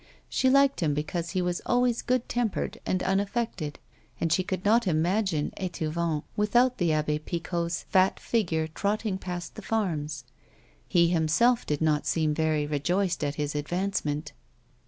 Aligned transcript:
She 0.27 0.49
liked 0.49 0.79
him 0.79 0.95
because 0.95 1.29
he 1.29 1.43
was 1.43 1.61
always 1.63 2.01
good 2.01 2.27
tempered 2.27 2.79
and 2.87 3.03
unaffected, 3.03 3.77
and 4.19 4.33
she 4.33 4.41
could 4.41 4.65
not 4.65 4.87
imagine 4.87 5.53
Etouvent 5.57 6.23
without 6.35 6.79
the 6.79 6.91
Abbe 6.91 7.19
Picot's 7.19 7.83
fat 7.83 8.19
figure 8.19 8.65
trotting 8.65 9.19
past 9.19 9.53
the 9.53 9.61
farms. 9.61 10.23
He 10.87 11.09
himself 11.09 11.67
did 11.67 11.81
not 11.81 12.07
seem 12.07 12.33
very 12.33 12.65
rejoiced 12.65 13.23
at 13.23 13.35
his 13.35 13.53
advancement. 13.53 14.31